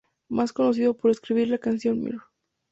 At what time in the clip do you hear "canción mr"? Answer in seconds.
1.59-2.23